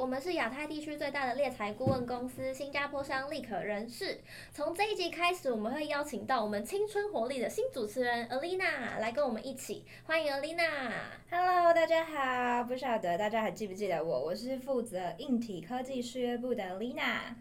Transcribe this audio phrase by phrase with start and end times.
[0.00, 4.18] 我们是亚太地区最大的猎才顾问公司——新加坡商立可人士。
[4.50, 9.84] 从这一集开始，我们会邀请到我们青春活力的新主持人 Alina 来跟我们一起。
[10.04, 10.90] 欢迎 Alina。
[11.30, 12.64] Hello，大家好。
[12.64, 14.24] 不晓得大家还记不记得我？
[14.24, 17.34] 我是负责硬体科技事业部的 Alina。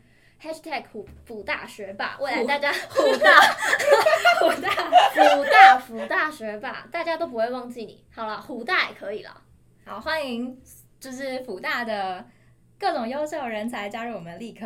[0.43, 3.39] Hashtag 虎辅大学霸，未来大家虎大
[4.41, 4.69] 虎大
[5.13, 8.03] 虎大虎大学霸，大家都不会忘记你。
[8.13, 9.43] 好了，虎大也可以了。
[9.85, 10.61] 好，欢迎
[10.99, 12.25] 就是虎大的
[12.79, 14.65] 各种优秀人才加入我们立可。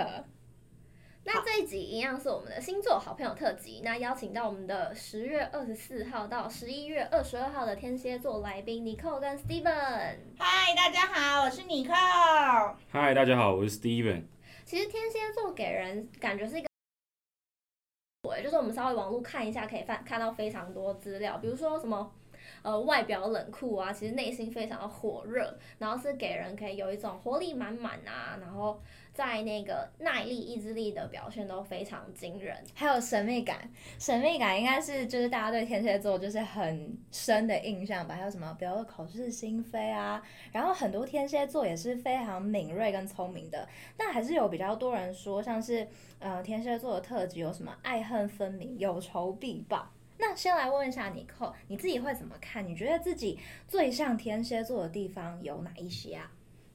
[1.23, 10.17] 那这一集一样是我们的星座好朋友特辑，那邀请到我们的十月二十四号到十一月二十二号的天蝎座来宾 Nicole 跟 Steven。
[10.37, 12.75] 嗨，大家好，我是 Nicole。
[12.91, 14.25] 嗨，大家好，我是 Steven。
[14.63, 16.69] 其实天蝎座给人感觉是一个，
[18.43, 22.13] 就是我们稍微网络看一下，可以看看到非常多资料，比如说什么，
[22.61, 28.79] 呃，外表冷酷啊，其实内心非常的火热，然后是给人可以有一种活力满满啊，然后。
[29.13, 33.69] 在那个耐力、意志力的表现都非常惊人，还有神秘感。
[33.99, 38.15] 神秘感应该是就是大家对天蝎座就是很深的印象吧？
[38.15, 40.19] 还有什么，比如说口是心非啊。
[40.51, 45.87] 然后很多天蝎座也是非常敏锐跟聪明的，但还是有比较多人说，像是
[46.17, 49.87] 呃天蝎座的特质有什么爱恨分明、有仇必报。
[50.17, 52.65] 那先来问一下你克，你自己会怎么看？
[52.67, 56.31] 你觉得自己最像天蝎座的地方有哪一些啊？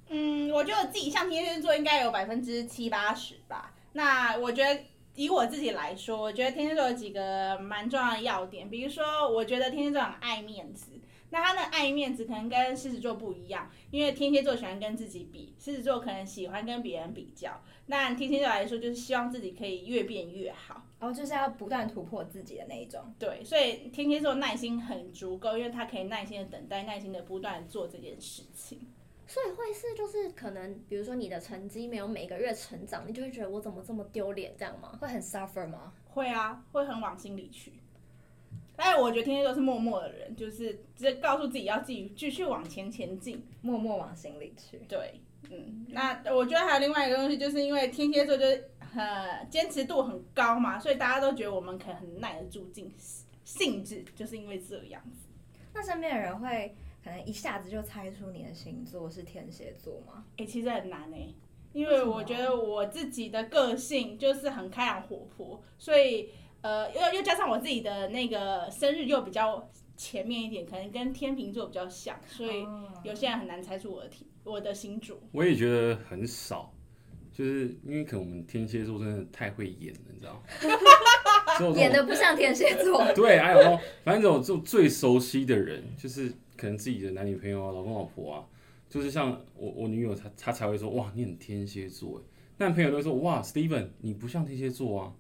[0.09, 3.75] 嗯，我觉得自己像天蝎座应该有百分之七八十吧。
[3.93, 4.81] 那我觉得
[5.15, 10.91] 以我自己来说，我觉得天蝎座有几个蛮重要的要点，比如说，我觉得天蝎座很爱面子。
[11.31, 17.61] 那他的爱面子可能跟狮子座不一样，因为天蝎座喜欢跟自己比，狮子座可能喜欢跟别人比较。
[17.87, 23.01] 那天蝎座来说，就是希望自己可以越变越好，然后就是要不断突破自己的那一种。
[23.19, 28.81] 对，所以天蝎座耐心很足够，因为他可以耐心的等待，耐心的不断做这件事情。
[29.27, 34.99] 所以会是就是可能，比如说你的成绩没有每个月成长，你就会觉得我怎么这么丢脸，这样吗？
[35.01, 35.93] 会很 suffer 吗？
[36.07, 37.75] 会啊，会很往心里去。
[38.79, 44.79] 但是我觉得天蝎座是默默的人，就是直接告诉自己要自己继续往前前进，默默往心里去。
[44.89, 49.05] 对，嗯，那我觉得还有另外一个东西，就是因为天蝎座就是很
[49.51, 52.95] 坚持度很高嘛，所以大家都觉得我们可以很耐得住性
[53.45, 55.29] 性质，就是因为这样子。
[55.75, 56.77] 那身边的人会。
[57.01, 60.25] 可能一下子就猜出你的星座是天蝎座吗？
[60.33, 61.35] 哎、欸，其实很难哎、欸，
[61.73, 66.29] 因为我觉得我自己的个性就是很开朗活泼，所以
[66.63, 72.67] 呃，又又加上我自己的那个生日又比较前面一点，可能跟天秤座比较像，所以
[73.03, 75.19] 有些人很难猜出我的天我的星座。
[75.33, 76.73] 我也觉得很少，
[77.33, 81.77] 就是因为可能我们天蝎座真的太会演了，你知道吗？
[81.77, 83.05] 演的不像天蝎座。
[83.15, 86.33] 对，还有说，反正这种就最熟悉的人就是。
[86.59, 88.45] 可能自己的男女朋友啊、老公老婆啊，
[88.91, 92.21] 就是像我我女友她她才会说哇，你很天蝎座，
[92.57, 95.13] 但朋友都会说哇，Steven 你不像天蝎座啊。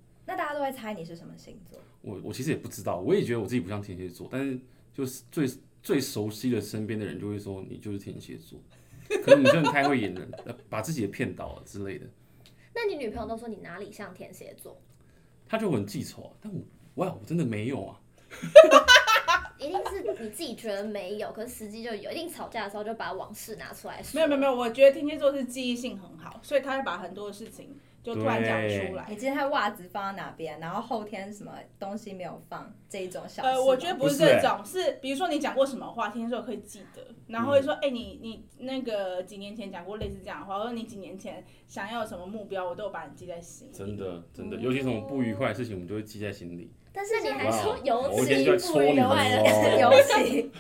[0.58, 1.80] 都会猜你是什么星座？
[2.02, 4.58] 我我其实也不知道，我也觉得我自己不像天蝎座，但是
[4.92, 5.48] 就是最
[5.82, 8.58] 最熟悉的身边的人就会说你就是天蝎座，
[9.22, 12.06] 可能你真的太会演了，把自己也骗倒了之类的。
[12.74, 14.80] 那你女朋友都说你哪里像天蝎座？
[15.46, 16.60] 她就很记仇啊，但我
[16.96, 18.00] 哇，我真的没有啊。
[19.58, 22.12] 一定是你自己觉得没有，可是实际就有。
[22.12, 24.16] 一定吵架的时候就把往事拿出来说。
[24.16, 27.76] 没有没有没有，我觉得天蝎座是记忆性很好，所以他会把很多的事情
[28.08, 29.04] 就突然讲出来。
[29.06, 33.48] 你今天袜子放在哪边，然后后天什么东西没有放，这一种小事。
[33.48, 43.72] 呃，我觉得不是这种，是，是比如说你讲过什么话，天蝎座可以记得，然后会说，哎、嗯欸，你你那个几年前讲过类似这样的话，或者你几年前想要有什么目标，我都有把你记在心里。
[43.74, 46.72] 真的真的，尤其什么不愉快的事情，我们就会记在心里。
[46.90, 50.50] 但是你还说尤其不愉快的， 尤其。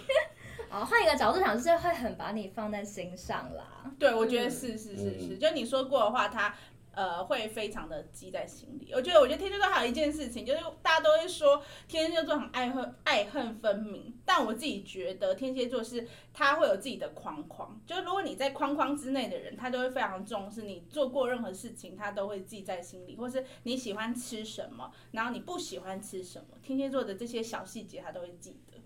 [0.70, 3.90] 哦，换一个角度想，就是会很把你放在心上啦。
[3.98, 6.54] 对，我觉得是是是是，就你说过的话，他。
[6.98, 8.90] 呃，会非常的记在心里。
[8.92, 28.76] 我觉得，我觉得天蝎座还有一件事情，就是大家都会说天蝎座很爱恨爱恨分明，但我自己觉得天蝎座是他会有自己的框框，就是如果你在框框之内的人，他都会非常重视你做过任何事情，他都会记在心里，或是你喜欢吃什么，然后你不喜欢吃什么，天蝎座的这些小细节他都会记得。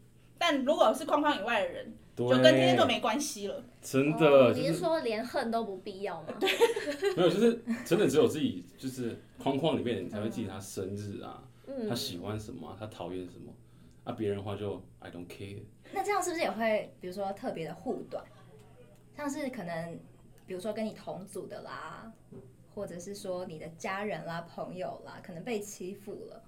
[0.44, 3.64] 但如果是框框以外的人，就跟天蝎座没关系了。
[3.80, 6.34] 真的，你是说连恨都不必要吗？
[6.40, 6.50] 对，
[7.14, 13.52] 没有，就是真的只有自己，就是框框里面你才会记得他生日啊，嗯、他喜欢什么，他讨厌什么，
[14.02, 15.62] 啊，别人的话就 I don't care。
[15.92, 18.24] 那这样是不是也会，比如说特别的护短，
[19.16, 19.96] 像是可能，
[20.44, 22.12] 比如说跟你同组的啦，
[22.74, 26.42] 或者是说你的家人啦、朋友啦，可能被欺负了。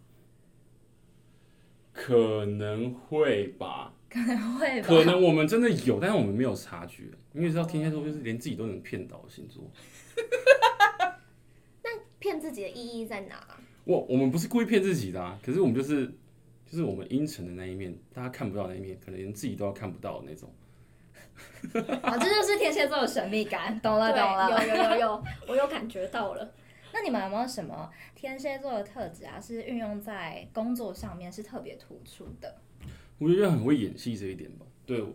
[1.94, 9.62] 可能会吧，可能会吧，可能我们真的有，但是我们没有察觉，因为知道天蝎座就是连自己都能骗到的星座。
[11.82, 13.46] 那骗自己的意义在哪？
[13.84, 16.06] 我我们不是故意骗自己的啊，可是我们就是
[16.66, 20.52] 就是我们阴沉的那一面，大家看不到的那一面，可能连自己都要看不到的那种。
[22.02, 26.52] 好， 这就是天蝎座的神秘感，懂了懂了，有有有有，我有感觉到了。
[26.94, 29.40] 那你们有没有什么天蝎座的特质啊？
[29.40, 32.56] 是运用在工作上面是特别突出的？
[33.18, 34.64] 我觉得很会演戏这一点吧。
[34.86, 35.12] 对我，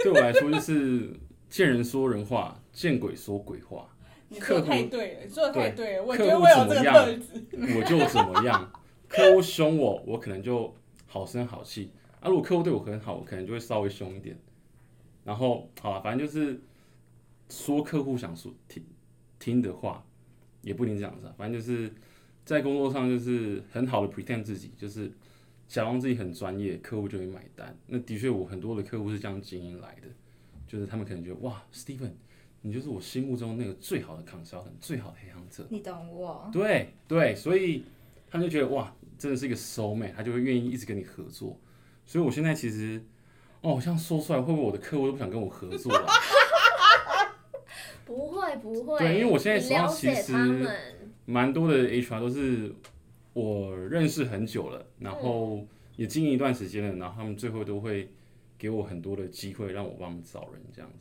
[0.00, 1.14] 对我来说就是
[1.48, 3.88] 见人说人话，见鬼说鬼话。
[4.28, 6.04] 你说太对了，你说的太对了。
[6.04, 7.46] 对，我觉得我有这个特质，
[7.78, 8.72] 我就怎么样。
[9.06, 10.74] 客户凶我，我可能就
[11.06, 11.92] 好声好气。
[12.20, 14.36] 啊，如果客户对我很好，我可能就会稍微凶一点。
[15.24, 16.60] 然后，好了，反正就是
[17.48, 18.84] 说客户想说听
[19.38, 20.04] 听的话。
[20.68, 21.90] 也不一定这样子，反正就是
[22.44, 25.10] 在工作上就是很好的 pretend 自己，就是
[25.66, 27.74] 假装自己很专业，客户就会买单。
[27.86, 30.08] 那的确，我很多的客户是这样经营来的，
[30.66, 32.12] 就是他们可能觉得哇，Steven，
[32.60, 35.66] 你就是我心目中那个最好的 consultant，最好的黑 hunter。
[35.70, 36.50] 你懂我。
[36.52, 37.84] 对对，所以
[38.30, 41.58] 他们就觉得哇，真的是一个 soul mate，他就会愿意一直跟你合作。
[42.04, 43.02] 所以我现在其实，
[43.62, 46.06] 哦，我这样说出来，会不会我的客户都不想跟我合作了？
[48.68, 50.32] 不会，对，因为我现在手上其实
[51.24, 52.74] 蛮多的 HR 都是
[53.32, 55.66] 我认识很久了，然后
[55.96, 58.10] 也经营一段时间了，然后他们最后都会
[58.56, 60.98] 给我很多的机会，让我帮他们找人这样子。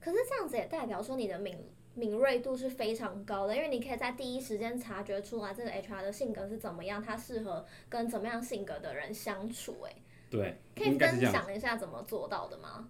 [0.00, 1.56] 可是这样子也代表说你的敏
[1.94, 9.82] 敏锐度是非常高的，因为你可以在第一时间察觉出来这个 HR 的性格是怎么样，他适合跟怎么样性格的人相处。
[9.82, 9.94] 哎，
[10.30, 12.88] 对，可以分享一下怎么做到的吗？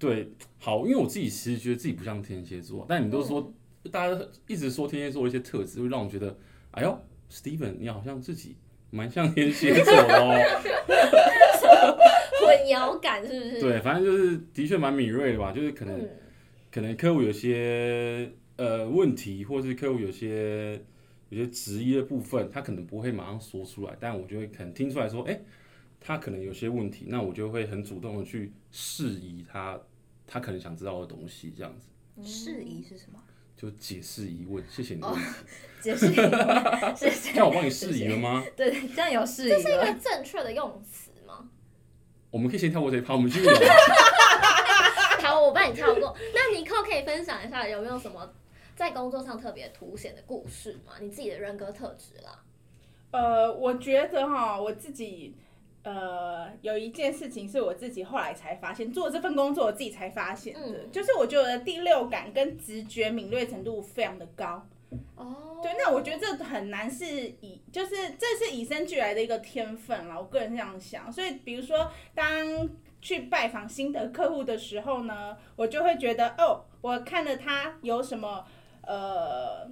[0.00, 3.52] 对，好，因为我自己其实觉得自己不像天蝎座，但你都说，
[3.84, 6.34] 嗯、大家一直说天蝎座的一些特质，会让我觉得，
[6.70, 6.98] 哎呦
[7.30, 8.56] ，Steven，你好像自己
[8.88, 10.40] 蛮像天蝎座哦，
[12.40, 13.60] 混淆感是不是？
[13.60, 16.08] 对，反正就是的确蛮敏锐的吧，就是可能、嗯、
[16.72, 20.82] 可能客户有些呃问题，或是客户有些
[21.28, 25.38] 有些质疑的部分，他可能不会马上说出来，但我就会可能听出来说，哎，
[26.00, 29.78] 他可能有些问题，那我就会很主动的去释疑他。
[30.32, 31.88] 他可能想知道的东西，这样子。
[32.24, 33.18] 释疑是什么？
[33.56, 34.64] 就解释疑问。
[34.70, 35.24] 谢谢你的问题。
[35.26, 35.34] 哦、
[35.80, 36.30] 解释疑问，
[36.96, 37.32] 谢谢。
[37.34, 38.44] 叫我帮你释疑了吗？
[38.56, 39.48] 对，这样有释疑。
[39.48, 41.48] 这是一个正确的用词吗？
[42.30, 43.52] 我们可以先跳过这一趴，我们继续聊。
[45.20, 46.16] 好，我帮你跳过。
[46.32, 48.32] 那尼克可以分享一下，有没有什么
[48.76, 50.92] 在工作上特别凸显的故事吗？
[51.00, 52.44] 你自己的人格特质啦。
[53.10, 55.34] 呃，我觉得哈，我自己。
[55.82, 64.66] 呃，有一件事情是我自己后来才发现，做这份工作我自己才发现的，嗯、就是我觉得第六感跟直觉敏锐程度非常的高。
[65.16, 67.06] 哦，对，那我觉得这很难是
[67.40, 71.10] 以，就是这是与生俱来的一个天分啦，我个人这样想。
[71.10, 72.68] 所以，比如说当
[73.00, 78.44] 去拜访新的客户的时候呢，我就会觉得，哦，我看了他有什么，
[78.82, 79.66] 呃。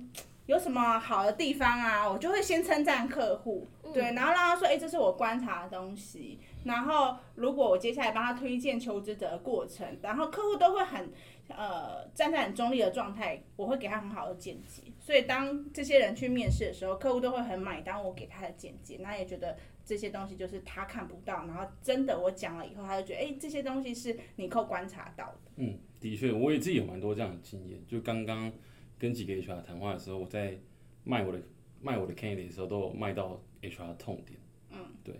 [0.49, 2.11] 有什么好的地方啊？
[2.11, 6.39] 我就会先称赞客户，对，然后让他说，哎、欸，这是我观察的东西。
[6.65, 11.13] 然后如果我接下来帮他推荐求职者的过程，然后客户都会很，
[11.49, 14.85] 呃，站在很中立的状态，我会给他很好的见解。
[14.99, 19.55] 所以当这些人去面试的时候，客户都会很买单我给他的见解，那也觉得
[19.85, 25.51] 这些东西就是他看不到，然后真的我讲了以后，他就觉得，哎、欸，这些东西是你可观察到的。
[25.57, 28.51] 嗯，的确，我也自己有蛮多这样的经验，就刚刚。
[28.99, 30.59] 跟几个 HR 谈话的时候，我在
[31.05, 31.41] 卖我的
[31.81, 34.39] 卖我的 candidate 的时候，都有卖到 HR 的痛点。
[34.71, 35.15] 嗯，对，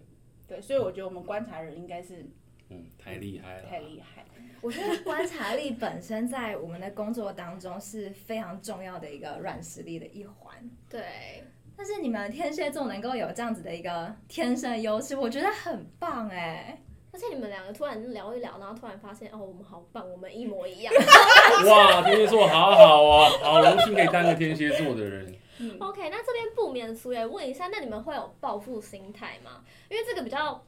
[0.47, 2.27] 对，所以我觉得我们观察人应该是，
[2.69, 4.25] 嗯，太厉害了，太厉害。
[4.61, 10.69] 我觉得观察力本身在我们的工作当中是非常重要的一个软实力的一环。
[10.91, 11.45] 对，
[11.77, 16.83] 但是你们天蝎座能够有这样子的一个天生优势，我觉得很棒哎。
[17.11, 20.93] 而且你们两个突然聊一聊，然后突然发现哦，我们好棒，我们一模一样。
[21.67, 25.35] 哇，天蝎座好好啊，好荣幸可以当个天蝎座的人。
[25.59, 29.65] 嗯、OK，那这边不免俗也问一下，那你们会有报复心态吗？
[29.89, 30.63] 因为这个比较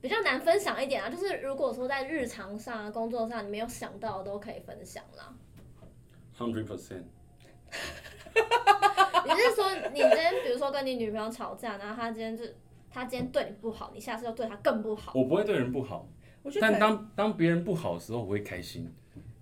[0.00, 5.32] 比较难分享一点啊，就是如果说在日常上啊、工作上你没有想到的都可以分享啦。
[6.36, 7.04] Hundred percent。
[9.24, 12.44] 你是说你今天比如说跟你女朋友吵架，然后她今天就。
[12.94, 15.10] 他今天对你不好，你下次要对他更不好。
[15.16, 16.08] 我不会对人不好，
[16.60, 18.88] 但当当别人不好的时候，我会开心。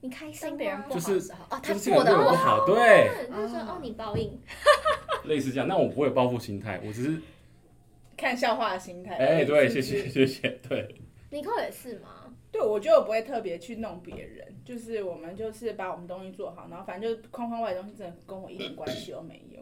[0.00, 4.40] 你开心别人不好的时候，就是、哦，他过得不好，对，就是说哦，你报应。
[5.28, 7.21] 类似这样，那我不会有报复心态，我只是
[8.16, 9.16] 看笑话的心态。
[9.16, 10.97] 哎、欸，对，谢谢谢谢，对。
[11.28, 12.32] 尼克也是吗？
[12.50, 19.61] 对，我觉得我不会特别去弄别人，就是我们就是把我们东西做好，然后反正就是框框外的东西，真的跟我一点关系都没有。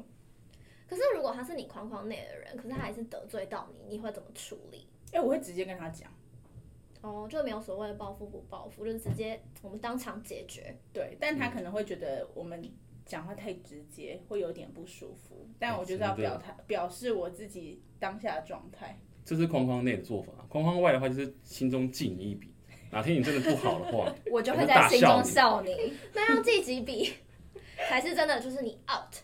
[0.90, 4.88] 可是如果他是你框框内的人，可是他还是得罪到你，你会怎么处理？
[5.12, 6.10] 哎、欸，我会直接跟他讲。
[7.00, 10.76] 哦，就没有所谓的报复不报复，就是直接我们当场解决。
[10.92, 12.60] 对，但他可能会觉得我们
[13.06, 15.46] 讲话太直接，会有点不舒服。
[15.60, 18.98] 但我就是要表态，表示我自己当下的状态。
[19.24, 22.52] 这是框框内的做法，框框外的话就是心中记你一笔。
[22.90, 25.94] 哪天你真的不好的话， 我就会在心中笑你。
[26.12, 27.14] 那要记几笔？
[27.76, 29.14] 还是真的就是你 out？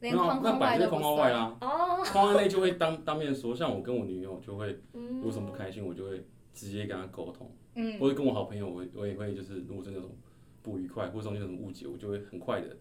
[0.00, 1.56] 连框框外都框框外啦。
[1.60, 2.02] 哦。
[2.04, 4.78] 框框内就会当当面说，像我跟我女友就会，
[5.22, 6.24] 有什么不开心，我就会。
[6.54, 10.14] 直接跟她沟通，嗯，或者跟我好朋友，我我也会就是，如果真的有什么
[10.60, 12.76] 不愉快，或者中间有什么误解，我就会很快的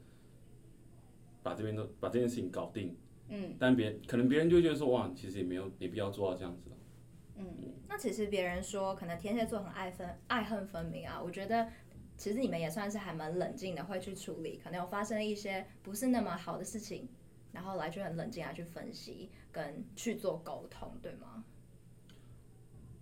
[1.44, 2.98] 把这边都把这件事情搞定，
[3.30, 6.72] 嗯，但别可能别人就会觉得说，哇，其实也没有没必要做到这样子，
[7.36, 7.46] 嗯，
[7.88, 11.68] 那其实别人说可能天蝎座很爱分爱恨分明啊，我觉得
[12.18, 17.08] 其实你们也算是还蛮冷静的，会去处理可能有发生一些不是那么好的事情，
[17.52, 21.44] 然后来去很冷静来去分析跟去做沟通，对吗？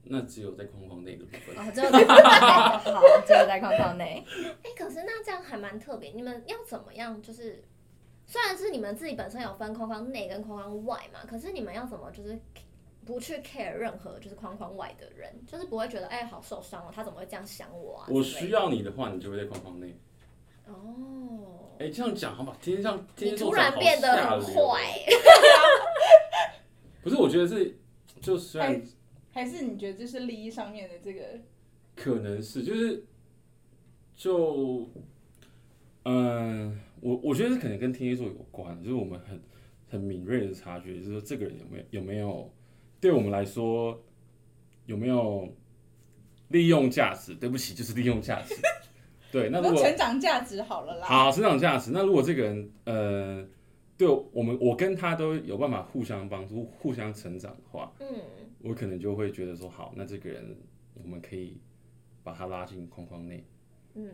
[0.08, 1.58] 那只有在框框内的部分。
[1.58, 2.94] 哦，只有在框框内。
[2.94, 4.24] 好，只有在框框内。
[4.62, 6.12] 哎、欸，可是那这样还蛮特别。
[6.12, 7.20] 你们要怎么样？
[7.24, 7.64] 就是
[8.28, 12.40] 虽然是你们自己本身有分框框内跟框框外嘛，可是你们要怎么就是
[13.06, 18.08] 不去 care 任何就是框框外的人，就是不会觉得哎、欸、好受伤哦，他怎么会这样想我啊？
[18.10, 19.96] 我需要你的话，你就会在框框内。
[20.66, 21.70] 哦。
[21.78, 22.58] 哎、欸，这样讲好吧？
[22.60, 24.82] 今天这样，今天你突然变得很坏。
[27.04, 27.78] 不是，我觉得是
[28.20, 28.82] 就虽然。
[29.32, 31.22] 还是你觉得这是利益上面的这个？
[31.94, 33.04] 可能是，就是，
[34.16, 34.90] 就，
[36.04, 39.42] 嗯、呃，我我觉得是可能跟天蝎座有关，就是我们很
[39.90, 42.50] 很敏锐的察觉，就是说这个人有没有有没有
[43.00, 44.04] 对我们来说
[44.86, 45.48] 有没有
[46.50, 47.36] 利用价值？
[47.36, 48.56] 对不起，就是利用价值。
[49.32, 51.08] 对，那如果成长价值好了啦。
[51.08, 51.92] 好，成长价值。
[51.92, 53.46] 那如果这个人，呃，
[53.98, 58.08] 对我们，我跟他都有办法互相帮助、互相成长的话，嗯。
[58.62, 60.58] 我可能就会觉得说，好，那这个人
[60.96, 61.62] 我们可以
[62.24, 63.46] 把他拉进框框内。
[63.94, 64.10] 嗯，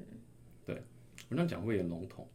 [0.66, 0.76] 对，
[1.30, 2.28] 我这样讲会有点笼统。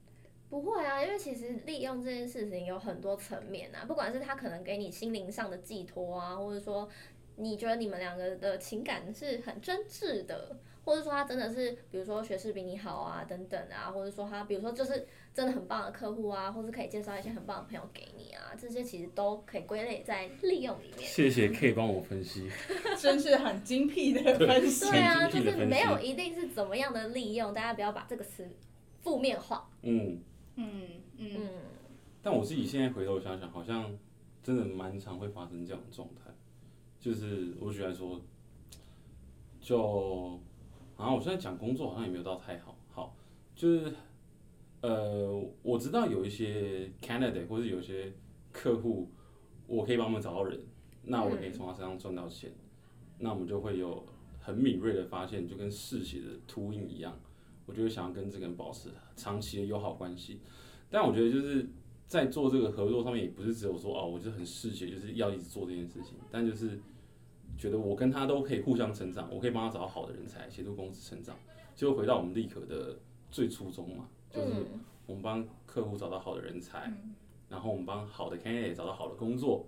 [0.49, 6.89] 不会啊，因为其实利用这件事情有很多层面啊，不管是他可能给你心灵上的寄托啊，或者说
[7.37, 10.57] 你觉得你们两个的情感是很真挚的。
[10.87, 21.01] 或者说他真的是，比如说学识比你好啊，等等啊，或者说他，比如说就是真的很棒的客户啊，或是可以介绍一些很棒的朋友给你啊，这些其实都可以归类在利用里面。
[21.01, 22.49] 谢谢，可以帮我分析，
[22.97, 24.89] 真是很精辟的分析。
[24.89, 28.49] 对啊，就是没有一定是怎么样的利用，大家不要把这个词
[29.03, 29.69] 负面化。
[29.83, 30.21] 嗯
[30.57, 30.83] 嗯
[31.17, 31.41] 嗯。
[32.23, 33.97] 但我自己现在回头想想，好像
[34.43, 36.31] 真的蛮常会发生这样的状态，
[36.99, 38.21] 就是我举来说，
[39.61, 40.41] 就。
[40.99, 43.15] 然后我现在讲工作好像也没有到太好，好，
[43.55, 43.93] 就是，
[44.81, 48.11] 呃，我知道有一些 candidate 或者有些
[48.51, 49.11] 客户，
[49.67, 50.59] 我可以帮他们找到人，
[51.03, 52.51] 那我可以从他身上赚到钱，
[53.19, 54.07] 那我们就会有
[54.41, 57.21] 很敏锐的发现，就跟嗜血的秃鹰一样，
[57.67, 60.41] 我就会想要跟这个人保持长期的友好关系。
[60.89, 61.69] 但我觉得就是
[62.07, 66.81] 在做这个合作上面，也不是只有说哦，我就很嗜血，就是要一直做这件事情，但就是。
[67.59, 71.35] 觉得我跟他都可以互相成长，我可以帮他找到好的人才，协助公司成长，
[71.75, 72.99] 就回到我们立可的
[73.31, 74.67] 最初衷嘛，就是
[75.07, 76.93] 我们帮客户找到好的人才，
[77.49, 79.67] 然后我们帮好的 candidate 找到好的工作，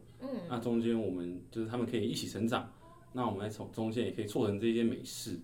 [0.51, 2.71] 那中间我们就是他们可以一起成长，
[3.15, 5.41] 那我们在从中间也可以促成这些美事，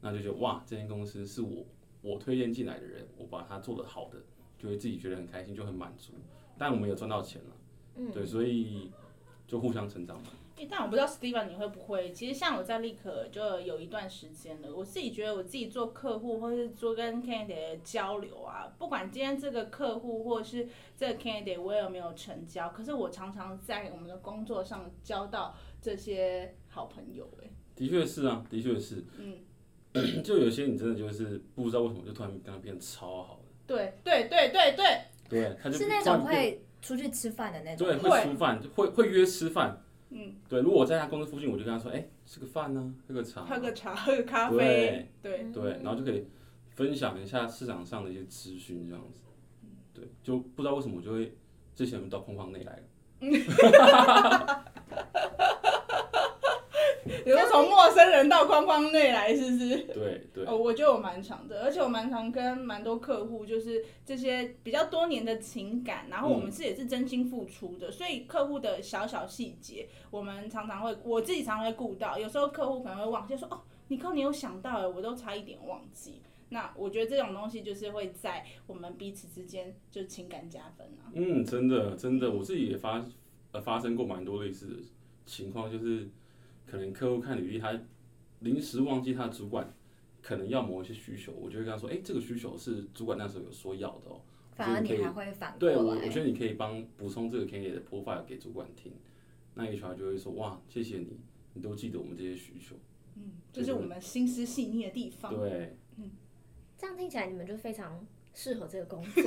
[0.00, 1.66] 那就觉得哇，这间公司是我
[2.08, 4.18] 我推荐进来的人，我把他做的好的，
[4.58, 6.12] 就会自己觉得很开心，就很满足，
[6.56, 8.90] 但我们有赚到钱了，对，所以
[9.46, 10.28] 就互相成长嘛。
[10.68, 27.48] 但我不知道 Steven 你会不会，其实像我在立可就有一段时间了，我自己觉得我自己做客户或是做跟 candidate 的交流啊，不管今天这个客户或是这个 candidate 我有没有成交，可是我常常在我们的工作上交到这些好朋友哎。
[27.76, 29.38] 的确是啊，的确是，嗯，
[30.22, 33.48] 就有些你真的就是不知道为什么就突然跟他变得超好的。
[33.66, 34.84] 对对对对对。
[35.28, 37.86] 对，他就是那种会出去吃饭的那种。
[37.86, 39.82] 对，会吃饭，会会约吃饭。
[40.08, 46.26] 嗯，对，如果我在他公司附近，我就跟他说，哎、欸，吃个饭呢、啊，喝个茶，喝个茶，喝个咖啡，对对对，然后就可以
[46.70, 49.20] 分享一下市场上的一些资讯，这样子，
[49.92, 51.36] 对，就不知道为什么我就会
[51.74, 52.82] 这些人到框框内来了。
[57.28, 59.76] 比如说从陌生人到框框内来，是不是？
[59.92, 60.46] 对对。
[60.46, 72.18] 哦，我觉得我蛮常的，而且我蛮常跟蛮多客户，就是这些比较多年的情感，然后我们是也是真心付出的，嗯、所以客户的小小细节，我们常常会，我自己常常会顾到。
[72.18, 76.22] 有时候客户可能会忘记说，哦，你看你有想到哎，我都差一点忘记。
[76.48, 81.12] 那我觉得这种东西就是会在我们彼此之间就情感加分啊。
[81.12, 83.04] 嗯，真的真的，我自己也发
[83.52, 84.76] 呃发生过蛮多类似的
[85.26, 86.08] 情况，就是。
[86.70, 87.78] 可能客户看履历，他
[88.40, 89.72] 临时忘记他的主管
[90.20, 94.22] 可能要某一些需求，我就会跟他说，哎、欸，这个需求是主管那时候有说要的哦、喔。
[94.54, 95.74] 反而你还会反过来。
[95.74, 98.92] 对，我我觉得你可以帮补充这个 candidate 的 profile 给主管听，
[99.54, 101.18] 那 HR 就会说，哇，谢谢你，
[101.54, 102.74] 你都记得我们这些需求。
[103.14, 105.32] 嗯，这是我们心思细腻的地方。
[105.32, 106.10] 对，嗯，
[106.76, 109.24] 这样听起来你们就非常适合这个工作。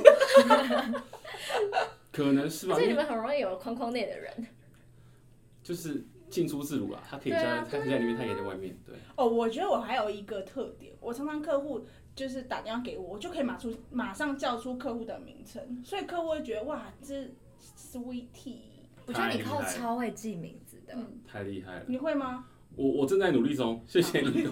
[2.12, 4.46] 可能是吧，所以你们很容易有框框内的人。
[5.62, 8.74] 就是进出自如啊，他可以在、啊、他可以在里面，他可以在外面。
[8.86, 8.96] 对。
[9.16, 11.86] 哦，我觉得我还有一个特点，我常常客户
[12.16, 17.30] 就是打电话给我，我就可以马出马上叫出客户的名称，所以客户会觉得哇，这
[17.76, 18.72] Sweetie。
[19.04, 20.96] 我觉得你靠超会记名字的，
[21.26, 21.84] 太厉害了。
[21.86, 22.46] 你会吗？
[22.76, 24.30] 我我正在努力中，谢谢你。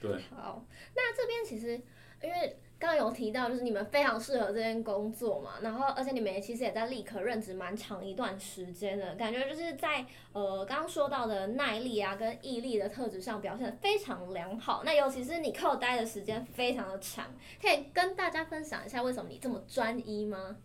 [0.00, 0.20] 对。
[0.36, 1.80] 好，那这边其实
[2.22, 14.82] 因为刚刚有提到，就是你们非常适合这份工作嘛，然后而且你们也其实也在立可任职蛮长一段时间的，感觉就是在呃刚刚说到的耐力啊跟毅力的特质上表现得非常良好。
[14.84, 20.56] 那尤其是你扣待的时间非常的长，可以跟大家分享一下为什么你这么专一吗？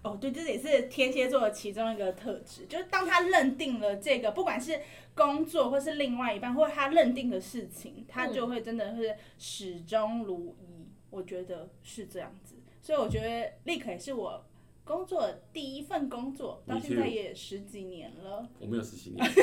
[0.00, 4.80] 哦，对，这也是天蝎座的其中一个特质，就是当他认定了这个，不管是
[5.14, 10.65] 工作或是另外一半，或者他认定的事情，他就会真的是始终如一。
[11.16, 14.44] 嗯、我觉得是这样子，所以我觉得立刻也是我。
[14.84, 19.18] 工作第一份工作到现在也十几年了，我没有十几年，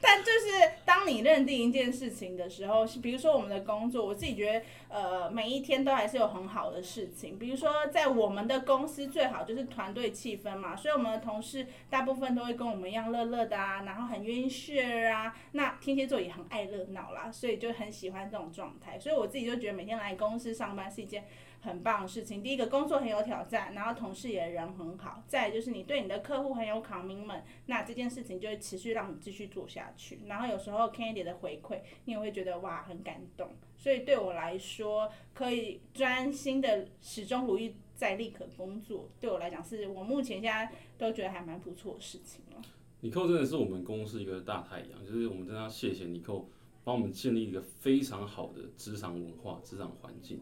[0.00, 0.70] 但就是
[1.06, 21.24] 你认定一件事情的时候，比如说我们的工作，我自己觉得呃每一天都还是有很好的事情，比如说在我们的公司最好就是团队气氛嘛，所以我们的同事大部分都会跟我们一样乐乐的啊，然后很愿意 share 啊，那天蝎座也很爱热闹啦，所以就很喜欢这种状态，所以我自己就觉得每天来公司上班是一件。
[21.66, 22.42] 很棒的事情。
[22.42, 25.22] 第一个工作很有挑战，然后同事也人很好。
[25.26, 30.20] 再就是你对你的客户很有 commitment，那这件事情就会持续让你继续做下去。
[30.26, 33.50] 然后有时候 Candy 的回馈，你也会觉得哇很感动。
[33.76, 42.62] 所以对我来说，可以专心的始终如一在立刻工作，对我来讲是我目前现在都觉得还蛮不错的事情了。
[43.00, 46.48] 尼寇真的是我们公司一个大太阳，就是我们真的要谢谢尼寇
[46.82, 50.40] 帮我们建立一个非常好的职场文化、职场环境。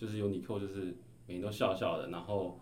[0.00, 2.56] 就是有你扣，就是每天都笑笑的，然后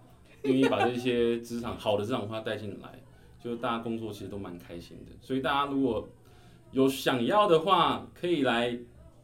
[0.44, 2.98] 愿意把这些职场好的职场文化带进来，
[3.38, 5.12] 就是大家工作其实都蛮开心的。
[5.20, 6.08] 所以大家如果
[6.72, 8.78] 有想要的话，可以来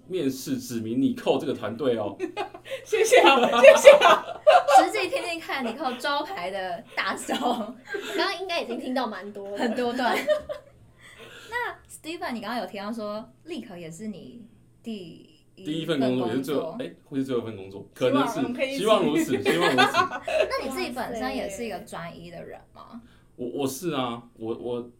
[0.06, 2.14] 面试，指名你扣这个团队哦。
[2.84, 4.22] 谢谢啊，谢谢啊。
[4.78, 10.14] 实际天天看你寇招牌的大招，刚刚应该已经听到蛮多很多段。
[11.48, 14.44] 那 Steven，你刚刚有提到说立刻也是你
[14.82, 15.31] 第。
[15.64, 19.96] 第一份工作也是最后，哎、欸，会是最后一份工作，可能是，希望如此，希望如此。
[20.50, 23.00] 那你自己本身也是一个专一的人吗？
[23.36, 24.90] 我我是啊，我我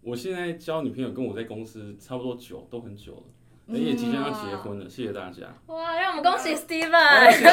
[0.00, 3.22] 我现在交女朋友跟我在公司差不多久，都很久了，
[3.68, 5.54] 而且即将要结婚了，谢谢大家。
[5.66, 7.44] 哇，让我们恭喜 Steven，谢谢，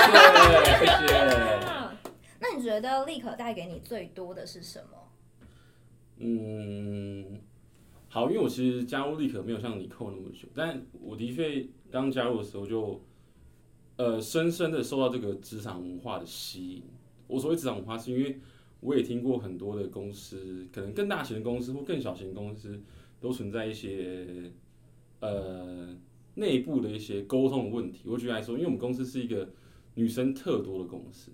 [0.80, 1.90] 谢谢。
[2.42, 4.98] 那你觉得立可带给你最多的是什么？
[6.20, 7.42] 嗯。
[8.12, 13.00] 好，因为我其实加入立可没有像你扣那么久，但我的确刚加入的时候就，
[13.98, 16.84] 呃，深深的受到这个职场文化的吸引。
[17.28, 18.40] 我所谓职场文化，是因为
[18.80, 22.82] 我也听过很多的公司，可能更大型的公司或更小型的公司，
[23.20, 24.52] 都存在一些
[25.20, 25.96] 呃
[26.34, 28.10] 内部的一些沟通的问题。
[28.10, 29.48] 我举例来说，因为我们公司是一个
[29.94, 31.32] 女生特多的公司，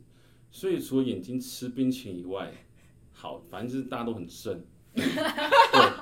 [0.52, 2.52] 所以除了眼睛吃冰淇淋以外，
[3.14, 4.62] 好，反正就是大家都很正。
[4.94, 5.06] 对。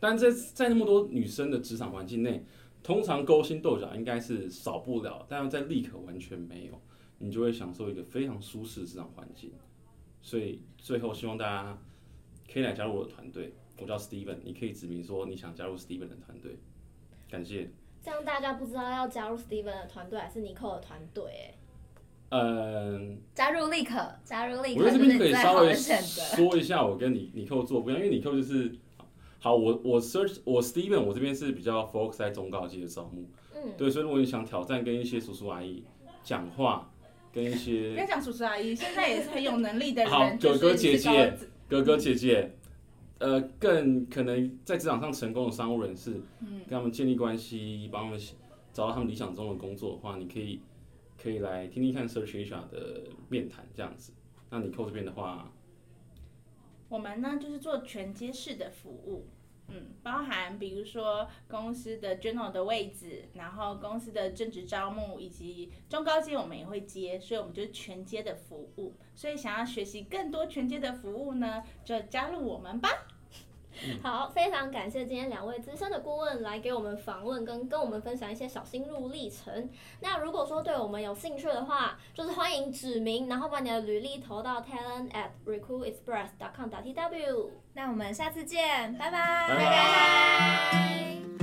[0.00, 2.44] 但在在那么多女生的职场环境内，
[2.82, 6.80] 通常勾心斗角应该是少不了，但是在立可完全没有，
[7.18, 9.52] 你就会享受一个非常舒适的职场环境。
[10.22, 11.78] 所以最后希望大家
[12.52, 16.56] 可以来加入我的团队，我叫 Steven，你可以指明说你想加入 Steven 的团队。
[17.28, 17.68] 感谢。
[18.00, 21.24] 这样大家不知道要加入 Steven 的团队还是尼寇的团队？
[21.32, 21.54] 哎。
[22.30, 23.18] 嗯。
[23.34, 24.84] 加入立可，加入立可。
[24.84, 28.72] 我觉得这边可以稍微说一下，我跟你尼寇做不一样，因为 Nicole 就是。
[29.40, 33.24] 好，我我 search 我 Steven，我这边是比较 focus 在中高级的招募，
[33.54, 35.84] 嗯，对，所以如果你想挑战跟一些叔叔阿姨
[36.24, 36.90] 讲话，
[37.32, 41.32] 跟一些不要讲叔叔阿姨，现在也是很有能力的人， 好，哥哥姐姐，
[41.68, 42.52] 哥哥姐姐，
[43.18, 48.20] 呃，更可能在职场上成功的商务人士，嗯，跟他们建立关系，帮他们
[48.72, 50.60] 找到他们理想中的工作的话，你可以
[51.16, 54.12] 可以来听听看 Search HR 的面谈这样子。
[54.50, 55.48] 那你扣这边的话。
[56.88, 59.28] 我们呢，就是做全接式的服务，
[59.68, 68.96] 嗯，包含比如说公司的 general 的位置，然后公司的正职招募以及中高阶我们也会接，所以我们就是全接的服务。
[69.14, 72.88] 所以想要学习更多全接的服务呢，就加入我们吧。
[74.02, 79.68] 好，非常感谢今天两位资深的顾问来给我们访问，跟跟我们分享一些小心路历程。
[80.00, 87.50] 那如果说对我们有兴趣的话，就是欢迎指名，然后把你的履历投到 talent at recruitexpress dot com dot tw。
[87.74, 91.37] 那我们下次见，拜拜，拜拜。